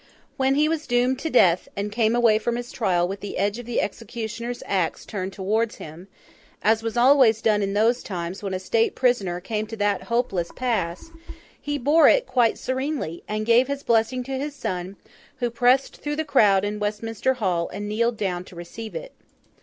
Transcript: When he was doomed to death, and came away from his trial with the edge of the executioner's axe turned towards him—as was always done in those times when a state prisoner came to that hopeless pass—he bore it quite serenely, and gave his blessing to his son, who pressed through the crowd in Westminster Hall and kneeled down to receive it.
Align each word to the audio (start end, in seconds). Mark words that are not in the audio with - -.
When 0.35 0.55
he 0.55 0.67
was 0.67 0.87
doomed 0.87 1.19
to 1.19 1.29
death, 1.29 1.67
and 1.77 1.91
came 1.91 2.15
away 2.15 2.39
from 2.39 2.55
his 2.55 2.71
trial 2.71 3.07
with 3.07 3.19
the 3.19 3.37
edge 3.37 3.59
of 3.59 3.67
the 3.67 3.79
executioner's 3.79 4.63
axe 4.65 5.05
turned 5.05 5.31
towards 5.31 5.75
him—as 5.75 6.81
was 6.81 6.97
always 6.97 7.39
done 7.39 7.61
in 7.61 7.73
those 7.73 8.01
times 8.01 8.41
when 8.41 8.55
a 8.55 8.57
state 8.57 8.95
prisoner 8.95 9.39
came 9.39 9.67
to 9.67 9.77
that 9.77 10.01
hopeless 10.05 10.51
pass—he 10.55 11.77
bore 11.77 12.09
it 12.09 12.25
quite 12.25 12.57
serenely, 12.57 13.23
and 13.27 13.45
gave 13.45 13.67
his 13.67 13.83
blessing 13.83 14.23
to 14.23 14.39
his 14.39 14.55
son, 14.55 14.95
who 15.35 15.51
pressed 15.51 15.97
through 15.97 16.15
the 16.15 16.25
crowd 16.25 16.65
in 16.65 16.79
Westminster 16.79 17.35
Hall 17.35 17.69
and 17.69 17.87
kneeled 17.87 18.17
down 18.17 18.43
to 18.45 18.55
receive 18.55 18.95
it. 18.95 19.13